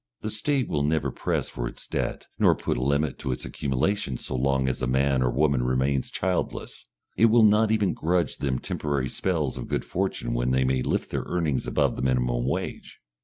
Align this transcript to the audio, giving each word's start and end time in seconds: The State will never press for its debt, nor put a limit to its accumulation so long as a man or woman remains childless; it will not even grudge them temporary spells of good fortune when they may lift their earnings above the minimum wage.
The 0.21 0.31
State 0.31 0.67
will 0.67 0.81
never 0.81 1.11
press 1.11 1.47
for 1.47 1.67
its 1.67 1.85
debt, 1.85 2.25
nor 2.39 2.55
put 2.55 2.75
a 2.75 2.81
limit 2.81 3.19
to 3.19 3.31
its 3.31 3.45
accumulation 3.45 4.17
so 4.17 4.33
long 4.35 4.67
as 4.67 4.81
a 4.81 4.87
man 4.87 5.21
or 5.21 5.29
woman 5.29 5.61
remains 5.61 6.09
childless; 6.09 6.87
it 7.17 7.25
will 7.25 7.43
not 7.43 7.71
even 7.71 7.93
grudge 7.93 8.37
them 8.37 8.57
temporary 8.57 9.09
spells 9.09 9.59
of 9.59 9.67
good 9.67 9.85
fortune 9.85 10.33
when 10.33 10.49
they 10.49 10.63
may 10.63 10.81
lift 10.81 11.11
their 11.11 11.25
earnings 11.27 11.67
above 11.67 11.97
the 11.97 12.01
minimum 12.01 12.47
wage. 12.47 12.99